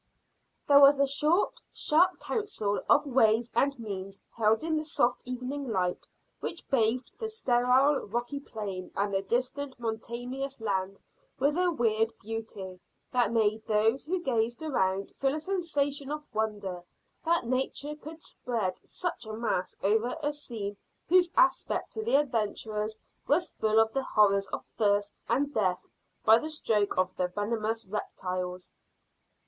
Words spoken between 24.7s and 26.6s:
thirst, and death by the